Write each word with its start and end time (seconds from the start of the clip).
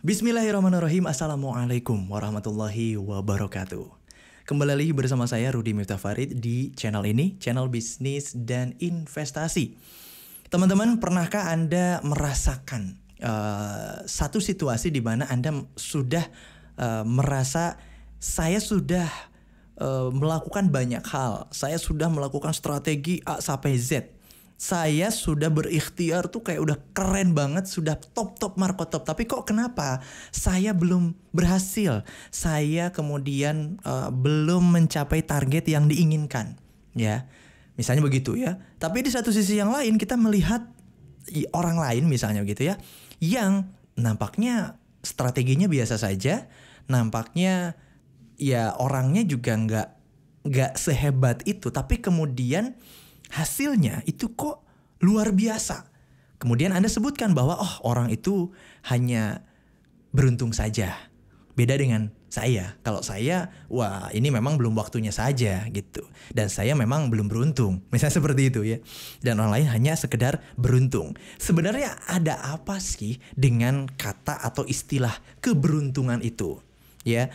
Bismillahirrahmanirrahim. 0.00 1.04
Assalamualaikum 1.04 2.08
warahmatullahi 2.08 2.96
wabarakatuh. 2.96 3.84
Kembali 4.48 4.72
lagi 4.72 4.96
bersama 4.96 5.28
saya 5.28 5.52
Rudi 5.52 5.76
Miftah 5.76 6.00
Farid 6.00 6.40
di 6.40 6.72
channel 6.72 7.04
ini 7.04 7.36
Channel 7.36 7.68
bisnis 7.68 8.32
dan 8.32 8.72
investasi. 8.80 9.76
Teman-teman 10.48 10.96
pernahkah 11.04 11.52
Anda 11.52 12.00
merasakan 12.00 12.96
uh, 13.20 14.00
Satu 14.08 14.40
situasi 14.40 14.88
di 14.88 15.04
mana 15.04 15.28
Anda 15.28 15.68
sudah 15.76 16.24
uh, 16.80 17.04
merasa 17.04 17.76
Saya 18.16 18.56
sudah 18.56 19.04
uh, 19.76 20.08
melakukan 20.16 20.72
banyak 20.72 21.04
hal 21.12 21.44
Saya 21.52 21.76
sudah 21.76 22.08
melakukan 22.08 22.56
strategi 22.56 23.20
A 23.28 23.44
sampai 23.44 23.76
Z 23.76 24.16
saya 24.60 25.08
sudah 25.08 25.48
berikhtiar 25.48 26.28
tuh 26.28 26.44
kayak 26.44 26.60
udah 26.60 26.78
keren 26.92 27.32
banget, 27.32 27.64
sudah 27.64 27.96
top 27.96 28.36
top 28.36 28.60
marco 28.60 28.84
top. 28.84 29.08
Tapi 29.08 29.24
kok 29.24 29.48
kenapa 29.48 30.04
saya 30.28 30.76
belum 30.76 31.16
berhasil? 31.32 32.04
Saya 32.28 32.92
kemudian 32.92 33.80
uh, 33.88 34.12
belum 34.12 34.68
mencapai 34.68 35.24
target 35.24 35.64
yang 35.64 35.88
diinginkan, 35.88 36.60
ya. 36.92 37.24
Misalnya 37.80 38.04
begitu 38.04 38.36
ya. 38.36 38.60
Tapi 38.76 39.00
di 39.00 39.08
satu 39.08 39.32
sisi 39.32 39.56
yang 39.56 39.72
lain 39.72 39.96
kita 39.96 40.20
melihat 40.20 40.68
orang 41.56 41.80
lain 41.80 42.04
misalnya 42.04 42.44
gitu 42.44 42.68
ya, 42.68 42.76
yang 43.16 43.64
nampaknya 43.96 44.76
strateginya 45.00 45.72
biasa 45.72 45.96
saja, 45.96 46.52
nampaknya 46.84 47.80
ya 48.36 48.76
orangnya 48.76 49.24
juga 49.24 49.56
nggak 49.56 49.88
nggak 50.44 50.72
sehebat 50.76 51.48
itu, 51.48 51.72
tapi 51.72 52.04
kemudian 52.04 52.76
hasilnya 53.32 54.02
itu 54.06 54.34
kok 54.34 54.62
luar 55.00 55.32
biasa. 55.32 55.88
Kemudian 56.40 56.72
Anda 56.72 56.88
sebutkan 56.88 57.36
bahwa 57.36 57.60
oh 57.60 57.74
orang 57.84 58.08
itu 58.08 58.52
hanya 58.88 59.44
beruntung 60.10 60.56
saja. 60.56 60.96
Beda 61.52 61.76
dengan 61.76 62.08
saya. 62.30 62.78
Kalau 62.86 63.02
saya, 63.04 63.50
wah 63.68 64.08
ini 64.14 64.30
memang 64.32 64.56
belum 64.56 64.72
waktunya 64.78 65.12
saja 65.12 65.66
gitu. 65.68 66.06
Dan 66.32 66.48
saya 66.48 66.72
memang 66.78 67.10
belum 67.10 67.28
beruntung. 67.28 67.82
Misalnya 67.92 68.16
seperti 68.16 68.42
itu 68.48 68.60
ya. 68.64 68.78
Dan 69.20 69.42
orang 69.42 69.60
lain 69.60 69.68
hanya 69.68 69.92
sekedar 69.98 70.40
beruntung. 70.56 71.18
Sebenarnya 71.36 71.98
ada 72.08 72.40
apa 72.40 72.78
sih 72.80 73.20
dengan 73.34 73.90
kata 73.90 74.40
atau 74.40 74.64
istilah 74.64 75.12
keberuntungan 75.44 76.22
itu? 76.24 76.62
Ya. 77.04 77.28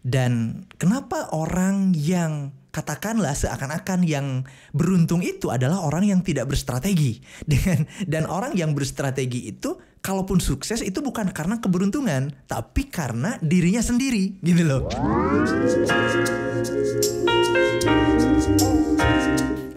Dan 0.00 0.64
kenapa 0.80 1.28
orang 1.36 1.92
yang 1.92 2.56
katakanlah 2.70 3.34
seakan-akan 3.34 4.06
yang 4.06 4.46
beruntung 4.70 5.20
itu 5.26 5.50
adalah 5.50 5.82
orang 5.82 6.06
yang 6.06 6.20
tidak 6.22 6.50
berstrategi 6.50 7.18
dengan 7.50 7.86
dan 8.06 8.26
orang 8.30 8.54
yang 8.54 8.72
berstrategi 8.72 9.50
itu 9.50 9.78
kalaupun 10.00 10.40
sukses 10.40 10.80
itu 10.80 11.02
bukan 11.04 11.34
karena 11.34 11.60
keberuntungan 11.60 12.32
tapi 12.46 12.88
karena 12.88 13.36
dirinya 13.42 13.82
sendiri 13.84 14.40
gitu 14.40 14.62
loh. 14.64 14.82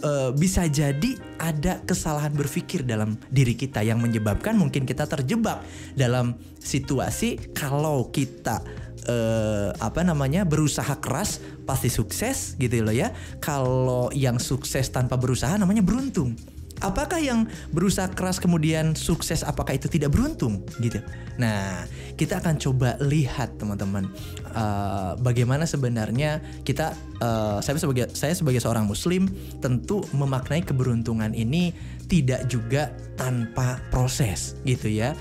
Uh, 0.03 0.35
bisa 0.35 0.67
jadi 0.67 1.15
ada 1.39 1.83
kesalahan 1.83 2.31
berpikir 2.31 2.87
dalam 2.87 3.19
diri 3.27 3.55
kita 3.55 3.83
yang 3.83 3.99
menyebabkan 3.99 4.55
mungkin 4.55 4.87
kita 4.87 5.07
terjebak 5.07 5.63
dalam 5.95 6.39
situasi 6.59 7.51
kalau 7.51 8.07
kita 8.11 8.63
uh, 9.07 9.75
apa 9.79 10.01
namanya 10.03 10.43
berusaha 10.47 10.99
keras 10.99 11.39
pasti 11.67 11.87
sukses 11.91 12.55
gitu 12.59 12.83
loh 12.83 12.95
ya. 12.95 13.11
Kalau 13.39 14.09
yang 14.15 14.39
sukses 14.39 14.89
tanpa 14.91 15.19
berusaha 15.19 15.55
namanya 15.55 15.83
beruntung. 15.85 16.35
Apakah 16.83 17.21
yang 17.21 17.47
berusaha 17.71 18.11
keras 18.11 18.43
kemudian 18.43 18.91
sukses 18.91 19.39
apakah 19.47 19.79
itu 19.79 19.87
tidak 19.87 20.11
beruntung 20.11 20.67
gitu. 20.83 20.99
Nah, 21.39 21.87
kita 22.19 22.43
akan 22.43 22.59
coba 22.59 22.99
lihat 22.99 23.55
teman-teman 23.55 24.11
uh, 24.51 25.15
bagaimana 25.23 25.63
sebenarnya 25.63 26.43
kita 26.67 26.91
uh, 27.23 27.63
saya 27.63 27.79
sebagai 27.79 28.11
saya 28.11 28.35
sebagai 28.35 28.59
seorang 28.59 28.83
muslim 28.83 29.31
tentu 29.63 30.03
memaknai 30.11 30.61
keberuntungan 30.61 31.31
ini 31.31 31.71
tidak 32.11 32.45
juga 32.51 32.91
tanpa 33.15 33.79
proses 33.89 34.59
gitu 34.67 34.91
ya 34.91 35.15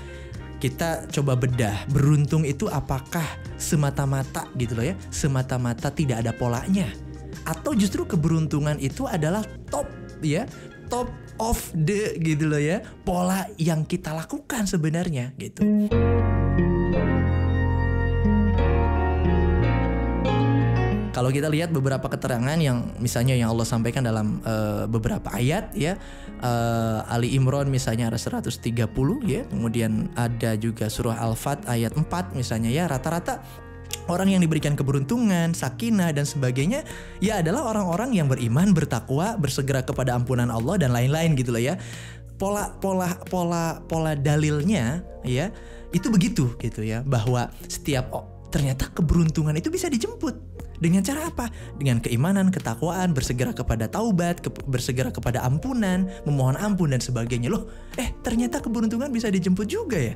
kita 0.63 1.11
coba 1.11 1.35
bedah 1.35 1.75
beruntung 1.91 2.47
itu 2.47 2.71
apakah 2.71 3.27
semata-mata 3.59 4.47
gitu 4.55 4.79
loh 4.79 4.87
ya 4.87 4.95
semata-mata 5.11 5.91
tidak 5.91 6.23
ada 6.23 6.31
polanya 6.31 6.87
atau 7.43 7.75
justru 7.75 8.07
keberuntungan 8.07 8.79
itu 8.79 9.03
adalah 9.03 9.43
top 9.67 9.83
ya 10.23 10.47
top 10.87 11.11
of 11.43 11.59
the 11.75 12.15
gitu 12.23 12.47
loh 12.47 12.63
ya 12.63 12.79
pola 13.03 13.43
yang 13.59 13.83
kita 13.83 14.15
lakukan 14.15 14.63
sebenarnya 14.63 15.35
gitu. 15.35 15.67
Kalau 21.13 21.29
kita 21.29 21.45
lihat 21.45 21.69
beberapa 21.69 22.09
keterangan 22.09 22.57
yang 22.57 22.89
misalnya 22.97 23.37
yang 23.37 23.53
Allah 23.53 23.69
sampaikan 23.69 24.01
dalam 24.01 24.41
uh, 24.49 24.89
beberapa 24.89 25.29
ayat 25.29 25.69
ya 25.77 25.93
uh, 26.41 27.05
Ali 27.05 27.37
Imran 27.37 27.69
misalnya 27.69 28.09
ada 28.09 28.17
130 28.17 28.57
ya, 29.29 29.45
kemudian 29.45 30.09
ada 30.17 30.57
juga 30.57 30.89
surah 30.89 31.21
Al-Fat 31.21 31.69
ayat 31.69 31.93
4 31.93 32.33
misalnya 32.33 32.73
ya. 32.73 32.89
Rata-rata 32.89 33.45
orang 34.09 34.33
yang 34.33 34.41
diberikan 34.41 34.73
keberuntungan, 34.73 35.53
sakinah 35.53 36.17
dan 36.17 36.25
sebagainya 36.25 36.81
ya 37.21 37.45
adalah 37.45 37.69
orang-orang 37.69 38.17
yang 38.17 38.25
beriman, 38.25 38.73
bertakwa, 38.73 39.37
bersegera 39.37 39.85
kepada 39.85 40.17
ampunan 40.17 40.49
Allah 40.49 40.81
dan 40.81 40.97
lain-lain 40.97 41.37
gitu 41.37 41.53
loh 41.53 41.61
ya. 41.61 41.77
Pola 42.41 42.73
pola 42.81 43.21
pola 43.29 43.85
pola 43.85 44.17
dalilnya 44.17 45.05
ya 45.21 45.53
itu 45.93 46.09
begitu 46.09 46.57
gitu 46.57 46.81
ya. 46.81 47.05
Bahwa 47.05 47.53
setiap 47.69 48.09
ternyata 48.53 48.93
keberuntungan 48.93 49.57
itu 49.57 49.73
bisa 49.73 49.89
dijemput 49.89 50.37
dengan 50.77 50.99
cara 50.99 51.31
apa? 51.31 51.47
Dengan 51.79 52.03
keimanan, 52.03 52.51
ketakwaan, 52.51 53.15
bersegera 53.15 53.55
kepada 53.55 53.87
taubat, 53.87 54.43
ke, 54.43 54.51
bersegera 54.67 55.15
kepada 55.15 55.39
ampunan, 55.41 56.11
memohon 56.27 56.59
ampun 56.59 56.91
dan 56.91 56.99
sebagainya. 56.99 57.47
Loh, 57.47 57.71
eh 57.95 58.11
ternyata 58.19 58.59
keberuntungan 58.59 59.07
bisa 59.09 59.31
dijemput 59.31 59.65
juga 59.65 59.95
ya. 59.95 60.13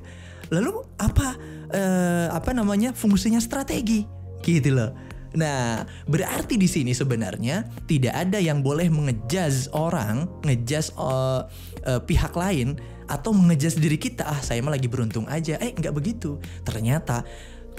Lalu 0.52 0.84
apa 1.00 1.40
eh, 1.72 2.28
apa 2.30 2.52
namanya 2.52 2.92
fungsinya 2.92 3.40
strategi? 3.40 4.04
Gitu 4.44 4.76
loh. 4.76 4.92
Nah, 5.38 5.84
berarti 6.08 6.56
di 6.56 6.68
sini 6.68 6.92
sebenarnya 6.92 7.68
tidak 7.86 8.16
ada 8.16 8.40
yang 8.40 8.64
boleh 8.64 8.88
mengejaz 8.88 9.68
orang, 9.76 10.26
ngejaz 10.42 10.96
uh, 10.96 11.46
uh, 11.84 12.02
pihak 12.04 12.32
lain 12.32 12.80
atau 13.08 13.32
mengejaz 13.36 13.80
diri 13.80 13.96
kita. 13.96 14.24
Ah, 14.28 14.40
saya 14.44 14.64
mah 14.64 14.76
lagi 14.76 14.88
beruntung 14.88 15.28
aja. 15.28 15.60
Eh, 15.60 15.76
nggak 15.76 15.96
begitu. 15.96 16.40
Ternyata 16.64 17.24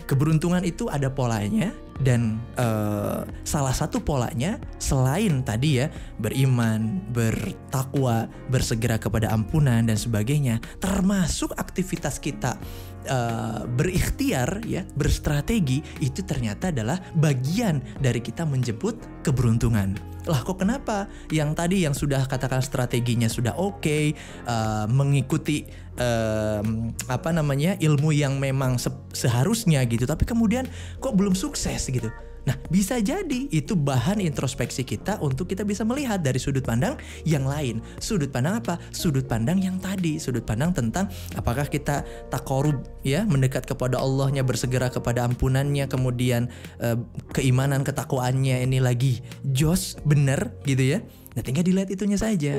keberuntungan 0.07 0.63
itu 0.63 0.87
ada 0.93 1.09
polanya 1.11 1.73
dan 1.99 2.39
uh, 2.59 3.27
salah 3.43 3.75
satu 3.75 3.99
polanya 4.03 4.59
selain 4.79 5.43
tadi 5.43 5.83
ya 5.83 5.91
beriman, 6.23 7.03
bertakwa, 7.11 8.31
bersegera 8.51 8.99
kepada 8.99 9.35
ampunan 9.35 9.83
dan 9.87 9.99
sebagainya, 9.99 10.63
termasuk 10.79 11.55
aktivitas 11.59 12.23
kita 12.23 12.55
uh, 13.11 13.67
berikhtiar 13.67 14.63
ya, 14.67 14.87
berstrategi 14.95 15.83
itu 15.99 16.23
ternyata 16.23 16.71
adalah 16.71 17.03
bagian 17.19 17.83
dari 17.99 18.23
kita 18.23 18.47
menjemput 18.47 19.23
keberuntungan. 19.27 19.99
Lah 20.29 20.45
kok 20.45 20.61
kenapa? 20.61 21.09
Yang 21.33 21.51
tadi 21.57 21.77
yang 21.89 21.97
sudah 21.97 22.29
katakan 22.29 22.61
strateginya 22.61 23.33
sudah 23.33 23.57
oke, 23.57 23.81
okay, 23.81 24.13
uh, 24.45 24.85
mengikuti 24.85 25.65
uh, 25.97 26.61
apa 27.09 27.31
namanya 27.33 27.81
ilmu 27.81 28.13
yang 28.13 28.37
memang 28.37 28.77
se 28.77 28.93
seharusnya 29.17 29.81
gitu, 29.89 30.05
tapi 30.05 30.29
kemudian 30.29 30.69
kok 31.01 31.17
belum 31.17 31.33
sukses 31.33 31.88
gitu. 31.91 32.11
Nah, 32.49 32.57
bisa 32.73 32.97
jadi 32.97 33.45
itu 33.53 33.77
bahan 33.77 34.25
introspeksi 34.25 34.81
kita 34.81 35.21
untuk 35.21 35.53
kita 35.53 35.69
bisa 35.69 35.85
melihat 35.85 36.25
dari 36.25 36.41
sudut 36.41 36.65
pandang 36.65 36.97
yang 37.29 37.45
lain. 37.45 37.85
Sudut 38.01 38.33
pandang 38.33 38.65
apa? 38.65 38.81
Sudut 38.89 39.29
pandang 39.29 39.61
yang 39.61 39.77
tadi, 39.77 40.17
sudut 40.17 40.49
pandang 40.49 40.73
tentang 40.73 41.13
apakah 41.37 41.69
kita 41.69 42.09
tak 42.33 42.43
korup 42.49 42.81
ya, 43.05 43.29
mendekat 43.29 43.69
kepada 43.69 44.01
Allahnya, 44.01 44.41
bersegera 44.49 44.89
kepada 44.89 45.29
ampunannya, 45.29 45.85
kemudian 45.93 46.49
eh, 46.81 46.97
keimanan, 47.37 47.85
ketakwaannya 47.85 48.65
ini 48.65 48.81
lagi 48.81 49.21
jos, 49.45 50.01
bener 50.09 50.57
gitu 50.65 50.97
ya. 50.97 50.99
Nah, 51.37 51.45
tinggal 51.45 51.69
dilihat 51.69 51.93
itunya 51.93 52.17
saja. 52.17 52.57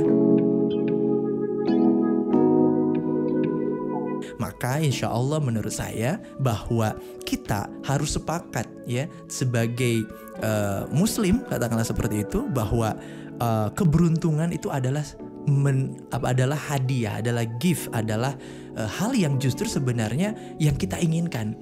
Maka 4.39 4.80
insya 4.80 5.12
Allah 5.12 5.44
menurut 5.44 5.75
saya 5.75 6.18
bahwa 6.39 6.95
kita 7.27 7.68
harus 7.83 8.15
sepakat 8.15 8.65
ya 8.88 9.06
sebagai 9.27 10.07
uh, 10.39 10.88
muslim 10.89 11.44
katakanlah 11.45 11.83
seperti 11.83 12.24
itu 12.24 12.47
bahwa 12.47 12.95
uh, 13.44 13.68
keberuntungan 13.75 14.50
itu 14.56 14.71
adalah 14.71 15.03
men, 15.45 16.00
adalah 16.12 16.56
hadiah, 16.56 17.19
adalah 17.19 17.44
gift, 17.59 17.91
adalah 17.91 18.33
uh, 18.80 18.88
hal 18.88 19.12
yang 19.12 19.36
justru 19.38 19.68
sebenarnya 19.68 20.31
yang 20.56 20.80
kita 20.80 20.95
inginkan 21.03 21.59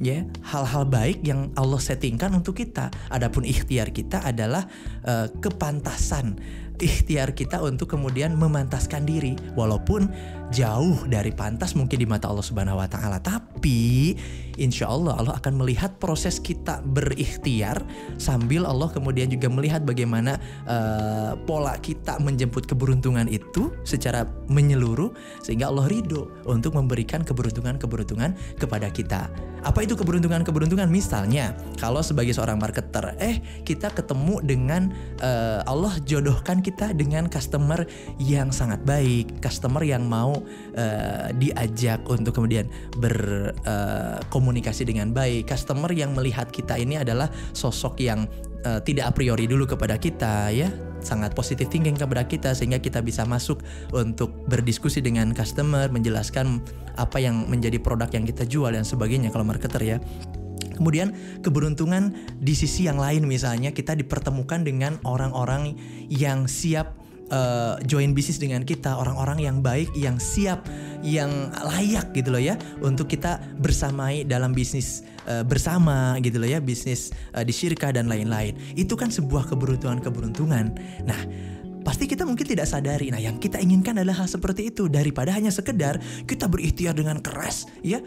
ya 0.00 0.24
hal-hal 0.48 0.88
baik 0.88 1.20
yang 1.22 1.52
Allah 1.54 1.78
settingkan 1.78 2.32
untuk 2.32 2.56
kita. 2.56 2.88
Adapun 3.12 3.44
ikhtiar 3.44 3.92
kita 3.92 4.24
adalah 4.24 4.64
uh, 5.04 5.28
kepantasan 5.38 6.40
ikhtiar 6.80 7.36
kita 7.36 7.60
untuk 7.60 7.92
kemudian 7.92 8.34
memantaskan 8.34 9.04
diri 9.04 9.36
walaupun 9.52 10.08
jauh 10.48 11.04
dari 11.06 11.30
pantas 11.30 11.76
mungkin 11.76 12.00
di 12.00 12.08
mata 12.08 12.26
Allah 12.32 12.42
Subhanahu 12.42 12.80
wa 12.80 12.88
taala 12.88 13.20
tapi 13.20 13.49
Tapi 13.60 14.16
insya 14.56 14.88
Allah 14.88 15.20
Allah 15.20 15.36
akan 15.36 15.60
melihat 15.60 16.00
proses 16.00 16.40
kita 16.40 16.80
berikhtiar 16.80 17.76
sambil 18.16 18.64
Allah 18.64 18.88
kemudian 18.88 19.28
juga 19.28 19.52
melihat 19.52 19.84
bagaimana 19.84 20.40
uh, 20.64 21.36
pola 21.44 21.76
kita 21.76 22.16
menjemput 22.24 22.64
keberuntungan 22.64 23.28
itu 23.28 23.68
secara 23.84 24.24
menyeluruh 24.48 25.12
sehingga 25.44 25.68
Allah 25.68 25.92
ridho 25.92 26.32
untuk 26.48 26.72
memberikan 26.72 27.20
keberuntungan-keberuntungan 27.20 28.32
kepada 28.56 28.88
kita. 28.88 29.28
Apa 29.60 29.84
itu 29.84 29.92
keberuntungan-keberuntungan? 29.92 30.88
Misalnya 30.88 31.52
kalau 31.76 32.00
sebagai 32.00 32.32
seorang 32.32 32.56
marketer, 32.56 33.12
eh 33.20 33.44
kita 33.60 33.92
ketemu 33.92 34.40
dengan 34.40 34.88
uh, 35.20 35.60
Allah 35.68 36.00
jodohkan 36.08 36.64
kita 36.64 36.96
dengan 36.96 37.28
customer 37.28 37.84
yang 38.16 38.48
sangat 38.56 38.80
baik, 38.88 39.44
customer 39.44 39.84
yang 39.84 40.08
mau 40.08 40.32
uh, 40.80 41.28
diajak 41.36 42.00
untuk 42.08 42.40
kemudian 42.40 42.72
berkomunikasi 43.52 44.40
berkomunikasi 44.50 44.82
dengan 44.86 45.10
baik. 45.10 45.50
Customer 45.50 45.90
yang 45.90 46.14
melihat 46.14 46.48
kita 46.52 46.78
ini 46.78 47.00
adalah 47.00 47.28
sosok 47.52 48.00
yang 48.00 48.28
uh, 48.64 48.78
tidak 48.82 49.10
a 49.10 49.12
priori 49.12 49.48
dulu 49.48 49.66
kepada 49.66 49.98
kita 49.98 50.52
ya 50.52 50.68
sangat 51.00 51.32
positif 51.32 51.72
thinking 51.72 51.96
kepada 51.96 52.28
kita 52.28 52.52
sehingga 52.52 52.76
kita 52.76 53.00
bisa 53.00 53.24
masuk 53.24 53.64
untuk 53.96 54.36
berdiskusi 54.52 55.00
dengan 55.00 55.32
customer 55.32 55.88
menjelaskan 55.88 56.60
apa 57.00 57.16
yang 57.16 57.48
menjadi 57.48 57.80
produk 57.80 58.12
yang 58.12 58.28
kita 58.28 58.44
jual 58.44 58.68
dan 58.68 58.84
sebagainya 58.84 59.32
kalau 59.32 59.48
marketer 59.48 59.80
ya 59.80 59.98
Kemudian 60.80 61.12
keberuntungan 61.44 62.16
di 62.40 62.56
sisi 62.56 62.88
yang 62.88 62.96
lain 62.96 63.28
misalnya 63.28 63.68
kita 63.68 63.92
dipertemukan 63.92 64.64
dengan 64.64 64.96
orang-orang 65.04 65.76
yang 66.08 66.48
siap 66.48 66.99
uh, 67.32 67.78
join 67.86 68.12
bisnis 68.12 68.38
dengan 68.38 68.62
kita, 68.66 68.94
orang-orang 68.94 69.40
yang 69.40 69.56
baik, 69.64 69.90
yang 69.96 70.18
siap, 70.20 70.66
yang 71.00 71.48
layak 71.54 72.12
gitu 72.12 72.28
loh 72.34 72.42
ya 72.42 72.58
untuk 72.84 73.08
kita 73.08 73.40
bersamai 73.58 74.28
dalam 74.28 74.52
bisnis 74.52 75.06
uh, 75.30 75.46
bersama 75.46 76.18
gitu 76.20 76.42
loh 76.42 76.50
ya, 76.50 76.60
bisnis 76.60 77.14
uh, 77.32 77.42
di 77.46 77.54
syirka 77.54 77.90
dan 77.94 78.10
lain-lain. 78.10 78.54
Itu 78.76 78.98
kan 78.98 79.08
sebuah 79.08 79.48
keberuntungan-keberuntungan. 79.48 80.64
Nah, 81.06 81.20
pasti 81.80 82.04
kita 82.04 82.28
mungkin 82.28 82.44
tidak 82.44 82.68
sadari. 82.68 83.08
Nah, 83.08 83.18
yang 83.22 83.40
kita 83.40 83.56
inginkan 83.56 83.96
adalah 83.96 84.24
hal 84.24 84.28
seperti 84.28 84.68
itu 84.68 84.86
daripada 84.86 85.32
hanya 85.32 85.48
sekedar 85.48 85.98
kita 86.28 86.46
berikhtiar 86.46 86.92
dengan 86.92 87.18
keras 87.18 87.64
ya 87.80 88.02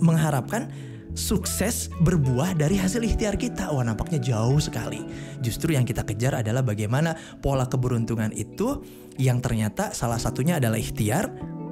mengharapkan 0.00 0.72
sukses 1.14 1.90
berbuah 2.02 2.54
dari 2.56 2.78
hasil 2.78 3.02
ikhtiar 3.02 3.36
kita. 3.36 3.70
Wah 3.70 3.84
nampaknya 3.86 4.20
jauh 4.20 4.58
sekali. 4.58 5.02
Justru 5.42 5.74
yang 5.74 5.86
kita 5.86 6.06
kejar 6.06 6.40
adalah 6.40 6.62
bagaimana 6.62 7.14
pola 7.40 7.66
keberuntungan 7.66 8.30
itu 8.34 8.82
yang 9.20 9.42
ternyata 9.42 9.92
salah 9.92 10.18
satunya 10.18 10.58
adalah 10.58 10.78
ikhtiar. 10.78 11.30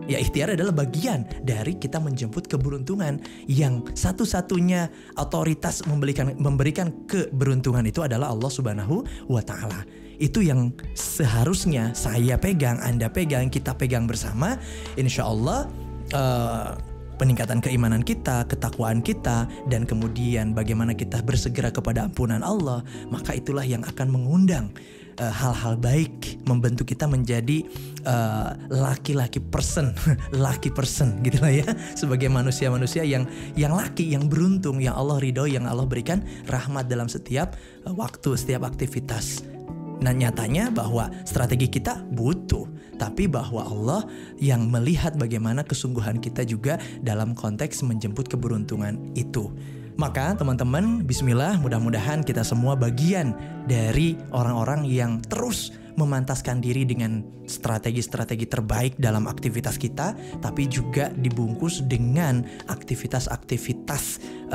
Ya 0.08 0.16
ikhtiar 0.16 0.56
adalah 0.56 0.72
bagian 0.72 1.28
dari 1.44 1.76
kita 1.76 2.00
menjemput 2.00 2.48
keberuntungan 2.48 3.20
yang 3.44 3.84
satu-satunya 3.92 4.88
otoritas 5.20 5.84
memberikan 5.84 6.32
memberikan 6.40 7.04
keberuntungan 7.04 7.84
itu 7.84 8.00
adalah 8.00 8.32
Allah 8.32 8.48
Subhanahu 8.48 9.04
wa 9.28 9.44
taala. 9.44 9.84
Itu 10.16 10.40
yang 10.40 10.72
seharusnya 10.96 11.92
saya 11.92 12.40
pegang, 12.40 12.80
Anda 12.80 13.12
pegang, 13.12 13.52
kita 13.52 13.76
pegang 13.76 14.08
bersama. 14.08 14.56
Insya 14.96 15.28
Allah 15.28 15.68
uh, 16.16 16.72
peningkatan 17.18 17.58
keimanan 17.58 18.06
kita, 18.06 18.46
ketakwaan 18.46 19.02
kita, 19.02 19.50
dan 19.66 19.84
kemudian 19.84 20.54
bagaimana 20.54 20.94
kita 20.94 21.20
bersegera 21.20 21.74
kepada 21.74 22.06
ampunan 22.06 22.40
Allah, 22.40 22.86
maka 23.10 23.34
itulah 23.34 23.66
yang 23.66 23.82
akan 23.82 24.08
mengundang 24.08 24.70
eh, 25.18 25.26
hal-hal 25.34 25.74
uh, 25.74 25.82
baik 25.82 26.38
membentuk 26.46 26.94
kita 26.94 27.10
menjadi 27.10 27.66
uh, 28.06 28.54
laki-laki 28.70 29.42
person, 29.42 29.90
laki 30.46 30.70
person 30.70 31.18
gitu 31.26 31.42
lah 31.42 31.50
ya, 31.50 31.66
sebagai 31.98 32.30
manusia-manusia 32.30 33.02
yang 33.02 33.26
yang 33.58 33.74
laki, 33.74 34.14
yang 34.14 34.30
beruntung, 34.30 34.78
yang 34.78 34.94
Allah 34.94 35.18
ridho, 35.18 35.50
yang 35.50 35.66
Allah 35.66 35.84
berikan 35.84 36.22
rahmat 36.46 36.86
dalam 36.86 37.10
setiap 37.10 37.58
uh, 37.82 37.92
waktu, 37.98 38.38
setiap 38.38 38.62
aktivitas. 38.62 39.57
Nah 39.98 40.14
nyatanya 40.14 40.70
bahwa 40.70 41.10
strategi 41.26 41.66
kita 41.66 42.06
butuh 42.14 42.66
tapi 42.98 43.30
bahwa 43.30 43.62
Allah 43.62 44.02
yang 44.42 44.66
melihat 44.66 45.14
bagaimana 45.14 45.62
kesungguhan 45.62 46.18
kita 46.18 46.42
juga 46.42 46.76
dalam 47.00 47.32
konteks 47.32 47.86
menjemput 47.86 48.26
keberuntungan 48.26 48.98
itu. 49.14 49.54
Maka 49.98 50.30
teman-teman, 50.38 51.02
bismillah 51.02 51.58
mudah-mudahan 51.58 52.22
kita 52.22 52.46
semua 52.46 52.78
bagian 52.78 53.34
dari 53.66 54.14
orang-orang 54.30 54.86
yang 54.86 55.18
terus 55.26 55.74
memantaskan 55.98 56.62
diri 56.62 56.86
dengan 56.86 57.26
strategi-strategi 57.48 58.46
terbaik 58.46 58.94
dalam 59.02 59.26
aktivitas 59.26 59.74
kita, 59.74 60.14
tapi 60.38 60.70
juga 60.70 61.10
dibungkus 61.10 61.82
dengan 61.82 62.46
aktivitas-aktivitas 62.70 64.02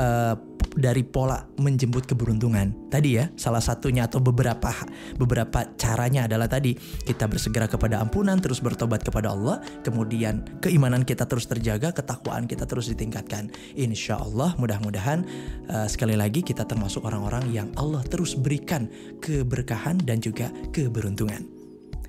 uh, 0.00 0.34
dari 0.74 1.06
pola 1.06 1.46
menjemput 1.58 2.06
keberuntungan. 2.08 2.90
Tadi 2.90 3.10
ya, 3.18 3.30
salah 3.38 3.62
satunya 3.62 4.06
atau 4.06 4.18
beberapa 4.18 4.70
beberapa 5.18 5.70
caranya 5.78 6.26
adalah 6.26 6.50
tadi 6.50 6.74
kita 7.06 7.30
bersegera 7.30 7.66
kepada 7.70 8.02
ampunan, 8.02 8.38
terus 8.38 8.58
bertobat 8.62 9.02
kepada 9.02 9.34
Allah, 9.34 9.62
kemudian 9.86 10.42
keimanan 10.62 11.06
kita 11.06 11.26
terus 11.26 11.46
terjaga, 11.46 11.94
ketakwaan 11.94 12.46
kita 12.50 12.66
terus 12.66 12.90
ditingkatkan. 12.90 13.50
Insya 13.74 14.18
Allah, 14.18 14.54
mudah-mudahan 14.58 15.26
uh, 15.70 15.86
sekali 15.90 16.14
lagi 16.18 16.42
kita 16.42 16.66
termasuk 16.66 17.06
orang-orang 17.06 17.50
yang 17.50 17.68
Allah 17.78 18.02
terus 18.06 18.34
berikan 18.38 18.86
keberkahan 19.22 19.98
dan 20.02 20.22
juga 20.22 20.50
keberuntungan. 20.74 21.33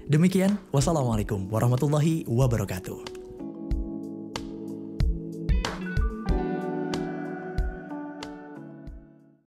Demikian, 0.06 0.62
wassalamualaikum 0.70 1.50
warahmatullahi 1.50 2.30
wabarakatuh. 2.30 3.15